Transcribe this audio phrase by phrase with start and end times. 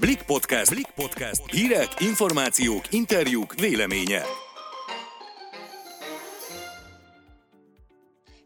[0.00, 0.70] Blik Podcast.
[0.70, 1.50] Blik Podcast.
[1.50, 4.22] Hírek, információk, interjúk, véleménye.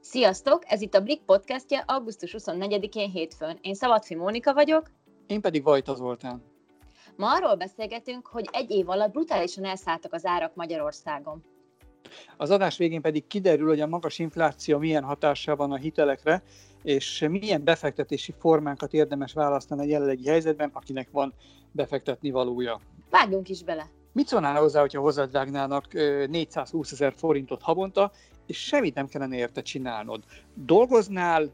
[0.00, 0.62] Sziasztok!
[0.66, 3.58] Ez itt a Blik podcastja augusztus 24-én hétfőn.
[3.62, 4.90] Én Szavatfi Mónika vagyok.
[5.26, 6.42] Én pedig Vajta Zoltán.
[7.16, 11.44] Ma arról beszélgetünk, hogy egy év alatt brutálisan elszálltak az árak Magyarországon.
[12.36, 16.42] Az adás végén pedig kiderül, hogy a magas infláció milyen hatással van a hitelekre,
[16.82, 21.34] és milyen befektetési formánkat érdemes választani a jelenlegi helyzetben, akinek van
[21.72, 22.80] befektetni valója.
[23.10, 23.86] Vágjunk is bele!
[24.12, 28.12] Mit szólnál hozzá, hogyha hozzávágnának 420 ezer forintot havonta,
[28.46, 30.22] és semmit nem kellene érte csinálnod?
[30.54, 31.50] Dolgoznál,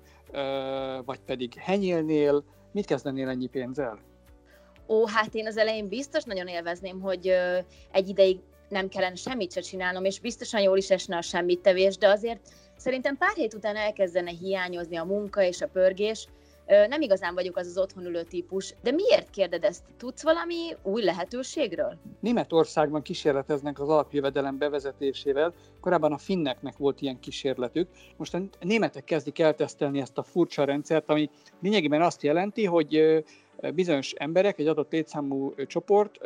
[1.05, 3.99] vagy pedig henyélnél, mit kezdenél ennyi pénzzel?
[4.89, 7.33] Ó, hát én az elején biztos nagyon élvezném, hogy
[7.93, 8.39] egy ideig
[8.69, 12.41] nem kellene semmit se csinálnom, és biztosan jól is esne a semmit tevés, de azért
[12.77, 16.27] szerintem pár hét után elkezdene hiányozni a munka és a pörgés.
[16.89, 19.83] Nem igazán vagyok az az otthon ülő típus, de miért kérded ezt?
[19.97, 21.99] Tudsz valami új lehetőségről?
[22.21, 25.55] Németországban kísérleteznek az alapjövedelem bevezetésével.
[25.81, 27.89] Korábban a finneknek volt ilyen kísérletük.
[28.17, 31.31] Most a németek kezdik eltesztelni ezt a furcsa rendszert, ami
[31.63, 33.25] lényegében azt jelenti, hogy
[33.75, 36.19] bizonyos emberek, egy adott létszámú csoport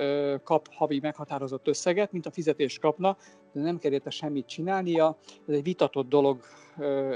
[0.45, 3.17] kap havi meghatározott összeget, mint a fizetés kapna,
[3.53, 5.17] de nem kell érte semmit csinálnia.
[5.49, 6.41] Ez egy vitatott dolog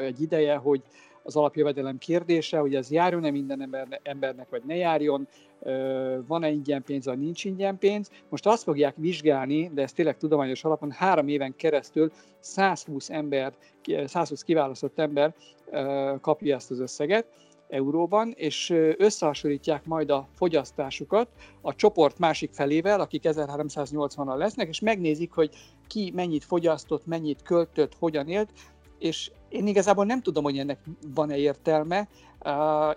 [0.01, 0.83] egy ideje, hogy
[1.23, 5.29] az alapjövedelem kérdése, hogy ez járjon-e minden embernek, vagy ne járjon,
[6.27, 8.11] van-e ingyen pénz, vagy nincs ingyen pénz.
[8.29, 13.53] Most azt fogják vizsgálni, de ez tényleg tudományos alapon, három éven keresztül 120 ember,
[14.05, 15.35] 120 kiválasztott ember
[16.21, 17.27] kapja ezt az összeget,
[17.69, 21.29] euróban, és összehasonlítják majd a fogyasztásukat
[21.61, 25.51] a csoport másik felével, akik 1380-an lesznek, és megnézik, hogy
[25.87, 28.51] ki mennyit fogyasztott, mennyit költött, hogyan élt,
[28.99, 30.79] és én igazából nem tudom, hogy ennek
[31.15, 32.09] van-e értelme.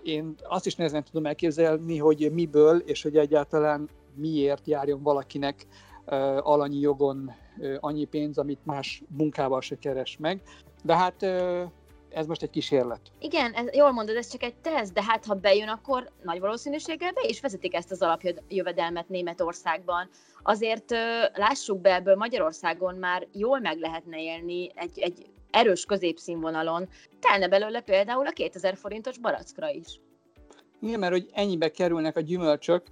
[0.02, 5.66] Én azt is nehezen tudom elképzelni, hogy miből, és hogy egyáltalán miért járjon valakinek
[6.40, 7.30] alanyi jogon
[7.80, 10.42] annyi pénz, amit más munkával se keres meg.
[10.82, 11.26] De hát
[12.10, 13.00] ez most egy kísérlet.
[13.18, 17.12] Igen, ez, jól mondod, ez csak egy teszt, de hát ha bejön, akkor nagy valószínűséggel
[17.12, 20.08] be is vezetik ezt az alapjövedelmet Németországban.
[20.42, 20.90] Azért
[21.34, 26.88] lássuk be ebből Magyarországon már jól meg lehetne élni egy, egy erős középszínvonalon.
[27.20, 30.00] Telne belőle például a 2000 forintos barackra is.
[30.80, 32.82] Igen, mert hogy ennyibe kerülnek a gyümölcsök,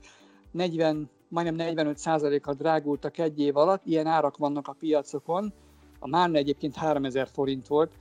[0.50, 5.52] 40, majdnem 45%-kal drágultak egy év alatt, ilyen árak vannak a piacokon.
[5.98, 7.92] A Márna egyébként 3000 forint volt,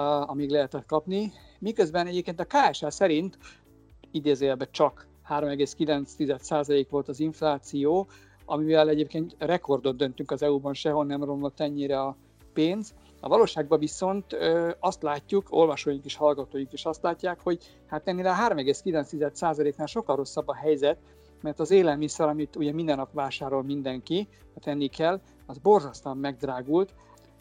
[0.00, 1.32] amíg lehetett kapni.
[1.58, 3.38] Miközben egyébként a KSH szerint
[4.10, 8.08] idézőjelben csak 3,9% volt az infláció,
[8.44, 12.16] amivel egyébként rekordot döntünk az EU-ban, sehol nem romlott ennyire a
[12.52, 12.94] pénz.
[13.20, 18.26] A valóságban viszont ö, azt látjuk, olvasóink és hallgatóink is azt látják, hogy hát ennél
[18.26, 20.98] a 3,9%-nál sokkal rosszabb a helyzet,
[21.40, 26.94] mert az élelmiszer, amit ugye minden nap vásárol mindenki, hát enni kell, az borzasztóan megdrágult,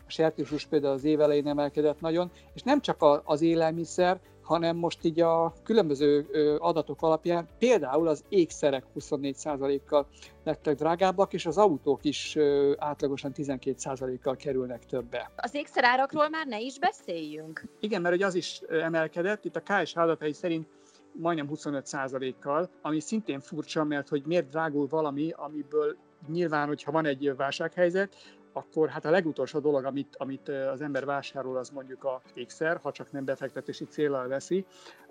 [0.07, 5.03] a sertéshús például az év elején emelkedett nagyon, és nem csak az élelmiszer, hanem most
[5.03, 6.25] így a különböző
[6.59, 10.07] adatok alapján például az ékszerek 24%-kal
[10.43, 12.37] lettek drágábbak, és az autók is
[12.77, 15.31] átlagosan 12%-kal kerülnek többe.
[15.35, 17.63] Az ékszerárakról már ne is beszéljünk.
[17.79, 20.67] Igen, mert hogy az is emelkedett, itt a KS adatai szerint
[21.11, 25.95] majdnem 25%-kal, ami szintén furcsa, mert hogy miért drágul valami, amiből
[26.27, 28.15] nyilván, hogyha van egy válsághelyzet,
[28.53, 32.91] akkor hát a legutolsó dolog, amit, amit az ember vásárol, az mondjuk a ékszer, ha
[32.91, 34.65] csak nem befektetési célral veszi.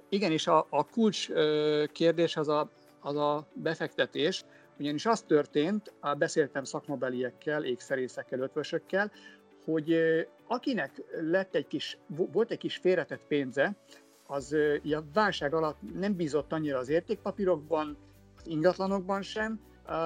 [0.09, 1.29] Igenis a, a kulcs
[1.93, 2.69] kérdés az a,
[3.01, 4.45] az a befektetés,
[4.79, 9.13] ugyanis az történt, beszéltem szakmabeliekkel, ékszerészekkel, ötvösökkel,
[9.65, 9.97] hogy
[10.47, 13.75] akinek lett egy kis, volt egy kis félretett pénze,
[14.27, 17.97] az a válság alatt nem bízott annyira az értékpapírokban,
[18.37, 19.61] az ingatlanokban sem,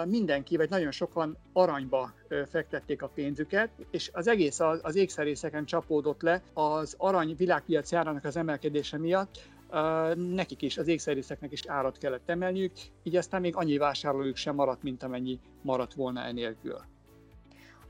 [0.06, 2.12] mindenki, vagy nagyon sokan aranyba
[2.48, 8.24] fektették a pénzüket, és az egész az, az ékszerészeken csapódott le az arany világpiaci árának
[8.24, 9.48] az emelkedése miatt,
[10.14, 12.72] nekik is, az ékszerészeknek is árat kellett emelniük,
[13.02, 16.78] így aztán még annyi vásárlójuk sem maradt, mint amennyi maradt volna enélkül.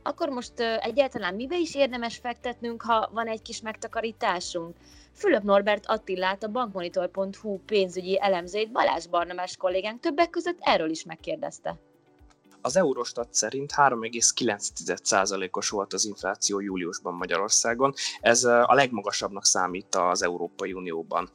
[0.06, 4.76] Akkor most egyáltalán mibe is érdemes fektetnünk, ha van egy kis megtakarításunk?
[5.12, 11.78] Fülöp Norbert Attilát, a bankmonitor.hu pénzügyi elemzőit Balázs Barnamás kollégánk többek között erről is megkérdezte.
[12.60, 17.94] Az Eurostat szerint 3,9%-os volt az infláció júliusban Magyarországon.
[18.20, 21.30] Ez a legmagasabbnak számít az Európai Unióban.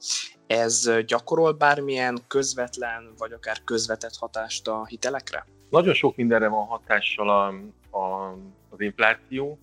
[0.48, 5.46] Ez gyakorol bármilyen közvetlen vagy akár közvetett hatást a hitelekre?
[5.70, 7.48] Nagyon sok mindenre van hatással a,
[7.98, 8.36] a,
[8.72, 9.60] az infláció,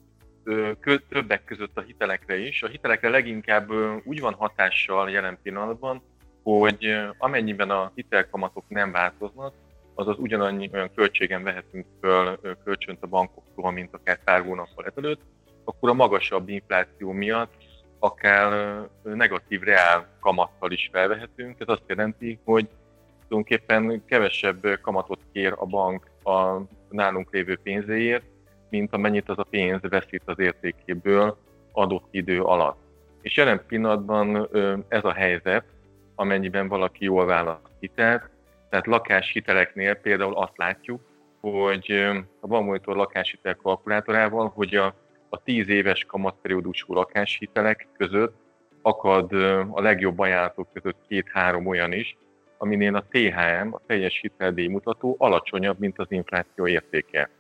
[1.09, 2.63] többek között a hitelekre is.
[2.63, 3.71] A hitelekre leginkább
[4.05, 6.03] úgy van hatással jelen pillanatban,
[6.43, 9.55] hogy amennyiben a hitelkamatok nem változnak,
[9.95, 15.21] azaz ugyanannyi olyan költségen vehetünk föl kölcsönt a bankoktól, mint akár pár hónappal ezelőtt,
[15.65, 17.55] akkor a magasabb infláció miatt
[17.99, 21.61] akár negatív reál kamattal is felvehetünk.
[21.61, 22.69] Ez azt jelenti, hogy
[23.29, 28.25] tulajdonképpen kevesebb kamatot kér a bank a nálunk lévő pénzéért,
[28.71, 31.37] mint amennyit az a pénz veszít az értékéből
[31.73, 32.79] adott idő alatt.
[33.21, 34.49] És jelen pillanatban
[34.89, 35.65] ez a helyzet,
[36.15, 38.31] amennyiben valaki jól választ hitelt,
[38.69, 41.01] tehát lakáshiteleknél például azt látjuk,
[41.41, 41.93] hogy
[42.41, 44.95] a Banmonitor lakáshitel kalkulátorával, hogy a,
[45.29, 48.37] a 10 éves kamatperiódusú lakáshitelek között
[48.83, 49.33] akad
[49.71, 52.17] a legjobb ajánlatok között két-három olyan is,
[52.59, 57.31] aminél a THM, a teljes hiteldíj mutató alacsonyabb, mint az infláció értéke.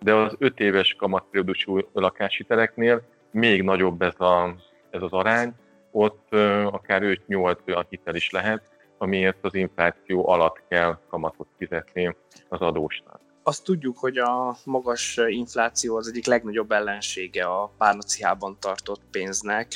[0.00, 4.56] De az 5 éves kamatperiódusú lakáshiteleknél még nagyobb ez, a,
[4.90, 5.52] ez az arány,
[5.90, 6.26] ott
[6.64, 8.62] akár 5-8 olyan hitel is lehet,
[8.98, 12.16] amiért az infláció alatt kell kamatot fizetni
[12.48, 13.20] az adósnak.
[13.42, 19.72] Azt tudjuk, hogy a magas infláció az egyik legnagyobb ellensége a párnaciában tartott pénznek.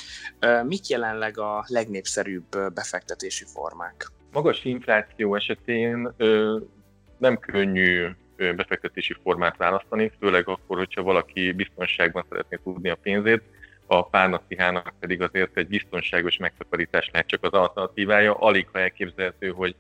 [0.65, 4.07] Mik jelenleg a legnépszerűbb befektetési formák?
[4.33, 6.15] Magas infláció esetén
[7.19, 13.43] nem könnyű befektetési formát választani, főleg akkor, hogyha valaki biztonságban szeretné tudni a pénzét,
[13.87, 18.35] a párnacihának pedig azért egy biztonságos megtakarítás lehet csak az alternatívája.
[18.35, 19.75] Alig ha elképzelhető, hogy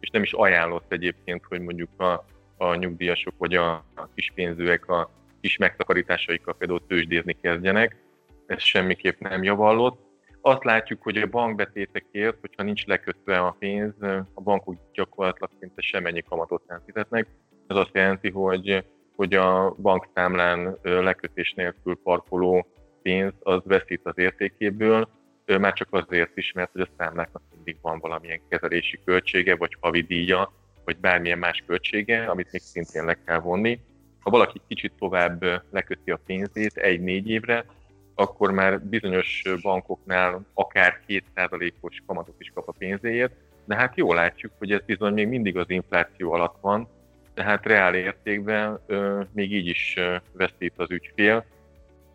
[0.00, 2.24] és nem is ajánlott egyébként, hogy mondjuk a,
[2.56, 5.10] a nyugdíjasok vagy a, a kispénzűek a
[5.40, 7.96] kis megtakarításaikkal például tőzsdézni kezdjenek.
[8.46, 10.04] Ez semmiképp nem javallott.
[10.40, 13.92] Azt látjuk, hogy a bankbetétekért, hogyha nincs lekötve a pénz,
[14.34, 17.26] a bankok gyakorlatilag szinte semennyi kamatot nem fizetnek.
[17.66, 18.84] Ez azt jelenti, hogy,
[19.16, 22.66] hogy a bankszámlán lekötés nélkül parkoló
[23.02, 25.08] pénz az veszít az értékéből,
[25.46, 30.02] már csak azért is, mert hogy a számláknak mindig van valamilyen kezelési költsége, vagy havi
[30.02, 30.52] díja,
[30.84, 33.80] vagy bármilyen más költsége, amit még szintén le kell vonni.
[34.20, 37.64] Ha valaki kicsit tovább leköti a pénzét egy-négy évre,
[38.14, 43.34] akkor már bizonyos bankoknál akár 2%-os kamatot is kap a pénzéért,
[43.64, 46.88] de hát jól látjuk, hogy ez bizony még mindig az infláció alatt van,
[47.36, 51.44] tehát reál értékben ö, még így is ö, veszít az ügyfél,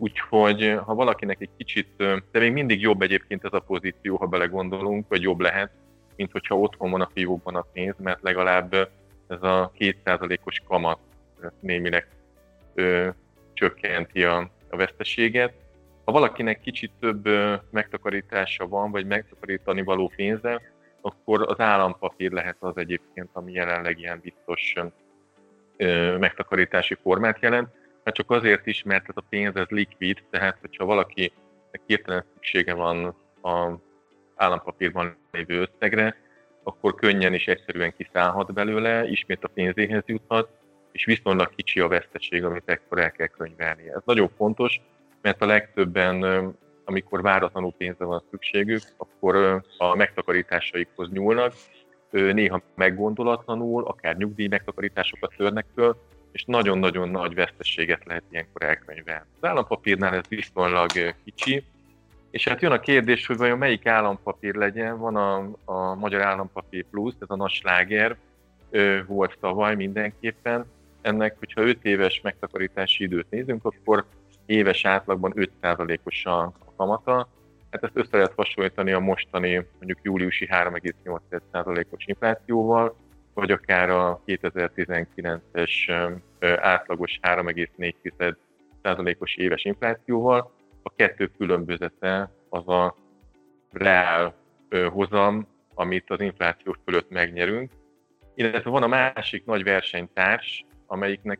[0.01, 1.87] Úgyhogy ha valakinek egy kicsit,
[2.31, 5.71] de még mindig jobb egyébként ez a pozíció, ha belegondolunk, vagy jobb lehet,
[6.15, 8.73] mint hogyha otthon van a fiókban a pénz, mert legalább
[9.27, 10.99] ez a 2%-os kamat
[11.59, 12.07] némileg
[12.73, 13.09] ö,
[13.53, 15.53] csökkenti a, a veszteséget.
[16.03, 20.61] Ha valakinek kicsit több ö, megtakarítása van, vagy megtakarítani való pénze,
[21.01, 24.73] akkor az állampapír lehet az egyébként, ami jelenleg ilyen biztos
[26.19, 27.69] megtakarítási formát jelent
[28.03, 31.31] Hát csak azért is, mert ez a pénz ez likvid, tehát hogyha valaki
[31.85, 33.71] hirtelen szüksége van a
[34.35, 36.15] állampapírban lévő összegre,
[36.63, 40.49] akkor könnyen és egyszerűen kiszállhat belőle, ismét a pénzéhez juthat,
[40.91, 43.89] és viszonylag kicsi a veszteség, amit ekkor el kell könyvelni.
[43.89, 44.81] Ez nagyon fontos,
[45.21, 46.23] mert a legtöbben,
[46.85, 51.53] amikor váratlanul pénzre van szükségük, akkor a megtakarításaikhoz nyúlnak,
[52.11, 55.95] néha meggondolatlanul, akár nyugdíj megtakarításokat törnek föl,
[56.31, 59.25] és nagyon-nagyon nagy veszteséget lehet ilyenkor elkönyvelni.
[59.39, 60.91] Az állampapírnál ez viszonylag
[61.23, 61.63] kicsi,
[62.31, 66.85] és hát jön a kérdés, hogy vajon melyik állampapír legyen, van a, a Magyar Állampapír
[66.91, 68.17] Plus, ez a nagy sláger,
[69.07, 70.65] volt tavaly mindenképpen.
[71.01, 74.05] Ennek, hogyha 5 éves megtakarítási időt nézünk, akkor
[74.45, 77.27] éves átlagban 5%-os a kamata.
[77.71, 82.95] Hát ezt össze lehet hasonlítani a mostani, mondjuk júliusi 3,8%-os inflációval,
[83.33, 85.71] vagy akár a 2019-es
[86.59, 90.51] átlagos 3,4%-os éves inflációval.
[90.83, 92.95] A kettő különbözete az a
[93.71, 94.35] reál
[94.89, 97.71] hozam, amit az infláció fölött megnyerünk,
[98.35, 101.39] illetve van a másik nagy versenytárs, amelyiknek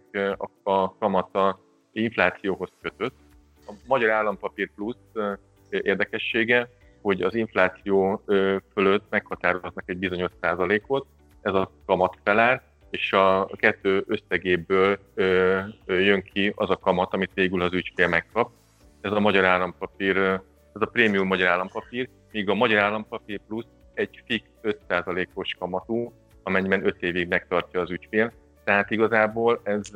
[0.64, 1.60] a kamata
[1.92, 3.16] inflációhoz kötött.
[3.68, 5.12] A Magyar Állampapír Plusz
[5.72, 6.70] érdekessége,
[7.02, 8.24] hogy az infláció
[8.74, 11.06] fölött meghatároznak egy bizonyos százalékot,
[11.42, 15.00] ez a kamat felár, és a kettő összegéből
[15.86, 18.52] jön ki az a kamat, amit végül az ügyfél megkap.
[19.02, 24.24] Ez a magyar állampapír, ez a prémium magyar állampapír, míg a magyar állampapír plusz egy
[24.26, 26.14] fix 5%-os kamatú,
[26.44, 28.32] amennyiben 5 évig megtartja az ügyfél.
[28.64, 29.92] Tehát igazából ez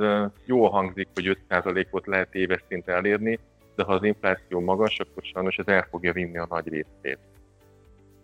[0.46, 3.40] jól hangzik, hogy 5%-ot lehet éves szinten elérni,
[3.76, 7.20] de ha az infláció magas, akkor sajnos ez el fogja vinni a nagy részét.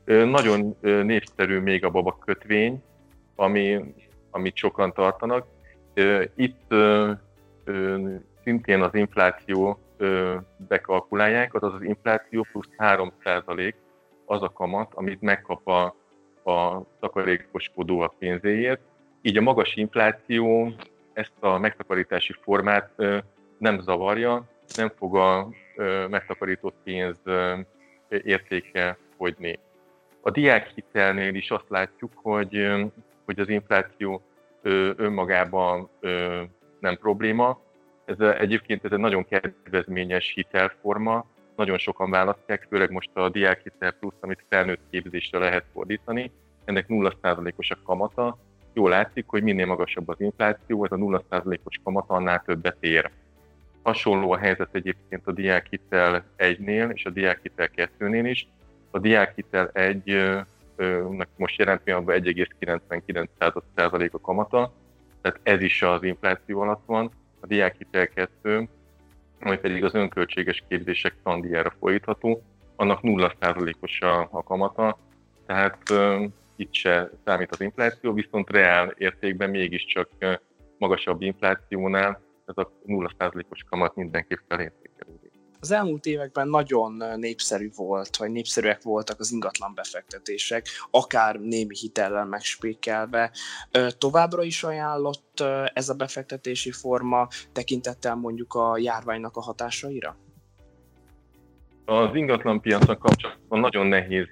[0.05, 2.84] Nagyon népszerű még a baba kötvény,
[3.36, 3.93] ami,
[4.29, 5.48] amit sokan tartanak.
[6.36, 6.74] Itt
[8.43, 9.79] szintén az infláció
[10.58, 13.74] bekalkulálják, azaz az infláció plusz 3%
[14.25, 15.84] az a kamat, amit megkap a,
[16.51, 18.81] a takarékoskodó a pénzéért,
[19.22, 20.74] így a magas infláció
[21.13, 22.91] ezt a megtakarítási formát
[23.58, 24.43] nem zavarja,
[24.75, 25.50] nem fog a
[26.10, 27.18] megtakarított pénz
[28.10, 29.60] értéke fogyni.
[30.22, 32.68] A diákhitelnél is azt látjuk, hogy,
[33.25, 34.22] hogy az infláció
[34.96, 35.90] önmagában
[36.80, 37.60] nem probléma.
[38.06, 41.25] Ez egyébként ez egy nagyon kedvezményes hitelforma,
[41.56, 46.32] nagyon sokan választják, főleg most a diákhitel plusz, amit felnőtt képzésre lehet fordítani.
[46.66, 48.38] Ennek 0%-os a kamata.
[48.74, 53.12] Jól látszik, hogy minél magasabb az infláció, ez a 0%-os kamata annál többet ér.
[53.84, 58.48] Hasonló a helyzet egyébként a diákhitel 1-nél és a diákhitel 2-nél is.
[58.92, 60.20] A diákhitel 1
[61.36, 64.74] most jelen pillanatban 1,99% a kamata,
[65.22, 67.12] tehát ez is az infláció alatt van.
[67.40, 68.68] A diákhitel 2,
[69.40, 72.44] ami pedig az önköltséges képzések tandíjára folytatható,
[72.76, 74.98] annak 0%-os a, a kamata,
[75.46, 75.78] tehát
[76.56, 80.10] itt se számít az infláció, viszont reál értékben mégiscsak
[80.78, 85.32] magasabb inflációnál ez a 0%-os kamat mindenképp felértékelődik.
[85.60, 92.26] Az elmúlt években nagyon népszerű volt, vagy népszerűek voltak az ingatlan befektetések, akár némi hitellel
[92.26, 93.32] megspékelve.
[93.98, 95.44] Továbbra is ajánlott
[95.74, 100.18] ez a befektetési forma tekintettel mondjuk a járványnak a hatásaira?
[101.86, 104.28] Az ingatlan piacon kapcsolatban nagyon nehéz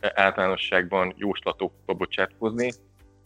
[0.00, 2.72] általánosságban jóslatokba bocsátkozni.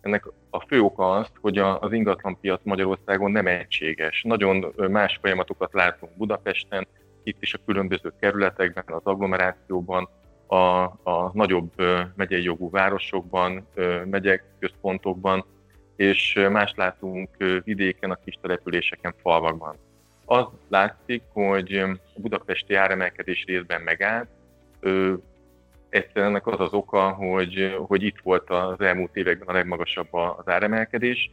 [0.07, 4.23] Ennek a fő oka az, hogy az ingatlanpiac Magyarországon nem egységes.
[4.23, 6.87] Nagyon más folyamatokat látunk Budapesten,
[7.23, 10.09] itt is a különböző kerületekben, az agglomerációban,
[10.47, 10.57] a,
[11.11, 11.71] a nagyobb
[12.15, 13.67] megyei jogú városokban,
[14.05, 15.45] megyek központokban,
[15.97, 17.29] és más látunk
[17.65, 19.77] vidéken, a kis településeken, falvakban.
[20.25, 21.77] Az látszik, hogy
[22.15, 24.29] a budapesti áremelkedés részben megállt,
[25.89, 30.49] egyszerűen ennek az az oka, hogy, hogy itt volt az elmúlt években a legmagasabb az
[30.49, 31.31] áremelkedés,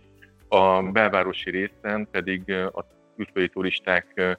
[0.47, 4.37] a belvárosi részen pedig a külföldi turisták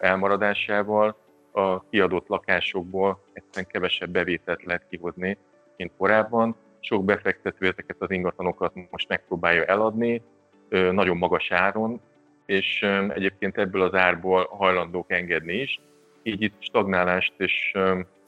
[0.00, 1.16] elmaradásával
[1.52, 5.38] a kiadott lakásokból egyszerűen kevesebb bevételt lehet kihozni,
[5.76, 6.56] mint korábban.
[6.80, 10.22] Sok befektető ezeket az ingatlanokat most megpróbálja eladni,
[10.68, 12.00] nagyon magas áron,
[12.46, 15.80] és egyébként ebből az árból hajlandók engedni is.
[16.22, 17.72] Így itt stagnálást és,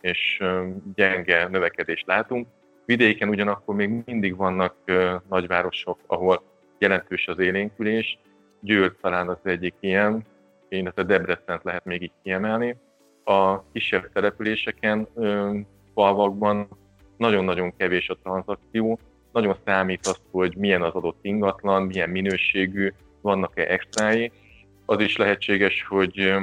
[0.02, 0.42] és
[0.94, 2.46] gyenge növekedést látunk.
[2.84, 4.74] Vidéken ugyanakkor még mindig vannak
[5.28, 6.42] nagyvárosok, ahol
[6.78, 8.18] jelentős az élénkülés.
[8.60, 10.24] Győr talán az egyik ilyen,
[10.68, 12.76] illetve Debrecent lehet még így kiemelni.
[13.24, 15.08] A kisebb településeken,
[15.94, 16.68] falvakban
[17.16, 18.98] nagyon-nagyon kevés a tranzakció,
[19.32, 24.32] nagyon számít az, hogy milyen az adott ingatlan, milyen minőségű, vannak-e extrái.
[24.86, 26.34] Az is lehetséges, hogy,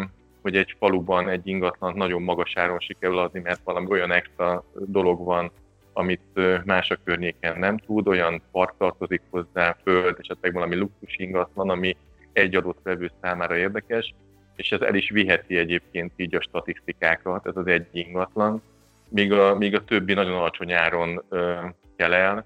[0.42, 5.26] hogy egy faluban egy ingatlan nagyon magas áron sikerül adni, mert valami olyan extra dolog
[5.26, 5.52] van,
[5.94, 11.70] amit más a környéken nem tud, olyan park tartozik hozzá, föld, esetleg valami luxus ingatlan,
[11.70, 11.96] ami
[12.34, 14.14] egy adott vevő számára érdekes,
[14.56, 18.62] és ez el is viheti egyébként így a statisztikákat, ez az egy ingatlan,
[19.10, 21.56] míg a, míg a többi nagyon alacsony áron ö,
[21.96, 22.46] kell el,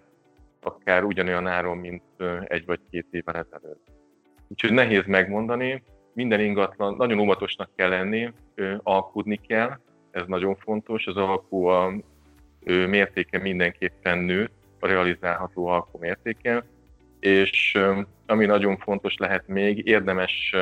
[0.62, 3.88] akár ugyanolyan áron, mint ö, egy vagy két évvel ezelőtt.
[4.48, 8.32] Úgyhogy nehéz megmondani, minden ingatlan, nagyon óvatosnak kell lenni,
[8.84, 9.80] alkudni kell,
[10.12, 11.94] ez nagyon fontos, az alkú a
[12.66, 16.64] mértéke mindenképpen nő, a realizálható alkú mértéke,
[17.20, 17.80] és
[18.26, 20.56] ami nagyon fontos lehet még, érdemes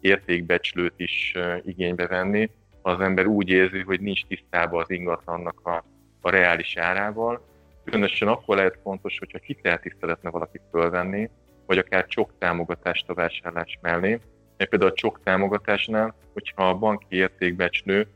[0.00, 2.50] értékbecslőt is igénybe venni,
[2.82, 5.84] ha az ember úgy érzi, hogy nincs tisztában az ingatlannak a,
[6.20, 7.46] a reális árával.
[7.84, 11.30] Különösen akkor lehet fontos, hogyha hitelt is szeretne valaki fölvenni,
[11.66, 14.20] vagy akár csok támogatást a vásárlás mellé.
[14.58, 18.06] Mert például a csok támogatásnál, hogyha a banki értékbecslő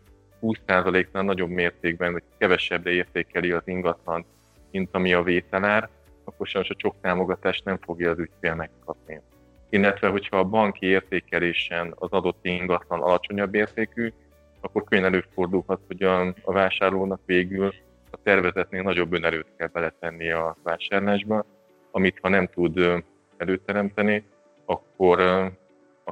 [0.42, 4.25] 20%-nál nagyobb mértékben, vagy kevesebbre értékeli az ingatlan,
[4.70, 5.88] mint ami a vételár,
[6.25, 9.20] akkor sajnos a csok támogatást nem fogja az ügyfél megkapni.
[9.68, 14.12] Illetve hogyha a banki értékelésen az adott ingatlan alacsonyabb értékű,
[14.61, 17.75] akkor könnyen előfordulhat, hogy a, a vásárlónak végül
[18.11, 21.44] a tervezetnél nagyobb önerőt kell beletenni a vásárlásba,
[21.90, 23.02] amit ha nem tud
[23.37, 24.25] előteremteni,
[24.64, 25.20] akkor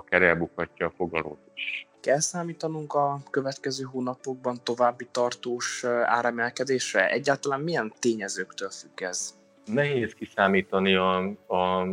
[0.00, 1.87] akár elbukhatja a fogalót is.
[2.00, 7.11] Kell számítanunk a következő hónapokban további tartós áremelkedésre?
[7.11, 9.35] Egyáltalán milyen tényezőktől függ ez?
[9.64, 11.16] Nehéz kiszámítani a,
[11.54, 11.87] a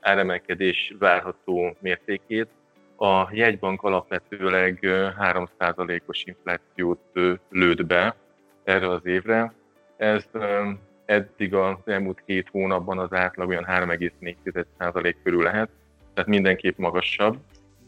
[0.00, 2.48] áremelkedés várható mértékét.
[2.96, 7.00] A jegybank alapvetőleg 3%-os inflációt
[7.50, 8.16] lőtt be
[8.64, 9.52] erre az évre.
[9.96, 10.24] Ez
[11.04, 15.68] eddig az elmúlt két hónapban az átlag olyan 3,4% körül lehet,
[16.16, 17.38] tehát mindenképp magasabb.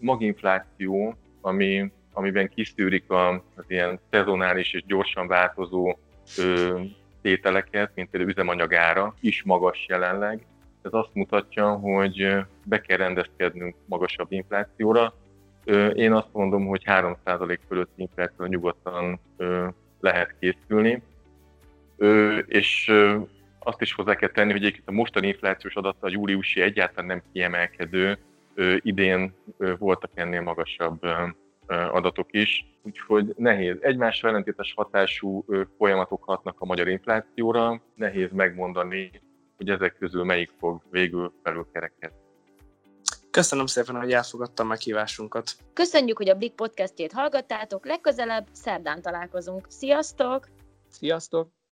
[0.01, 5.99] Maginfláció, ami, amiben kiszűrik az ilyen szezonális és gyorsan változó
[6.39, 6.81] ö,
[7.23, 10.47] tételeket, mint például üzemanyagára, is magas jelenleg,
[10.83, 15.15] ez azt mutatja, hogy be kell rendezkednünk magasabb inflációra.
[15.95, 19.21] Én azt mondom, hogy 3% fölött inflációra nyugodtan
[20.01, 21.03] lehet készülni.
[22.47, 22.93] És
[23.69, 27.23] azt is hozzá kell tenni, hogy egyébként a mostani inflációs adata a júliusi egyáltalán nem
[27.33, 28.19] kiemelkedő,
[28.81, 29.35] idén
[29.79, 31.01] voltak ennél magasabb
[31.67, 33.77] adatok is, úgyhogy nehéz.
[33.81, 35.45] Egymásra ellentétes hatású
[35.77, 39.11] folyamatok hatnak a magyar inflációra, nehéz megmondani,
[39.57, 42.17] hogy ezek közül melyik fog végül felülkerekedni.
[43.31, 45.51] Köszönöm szépen, hogy elfogadtam meghívásunkat.
[45.73, 49.67] Köszönjük, hogy a Blik podcastjét hallgattátok, legközelebb szerdán találkozunk.
[49.69, 50.49] Sziasztok!
[50.89, 51.58] Sziasztok!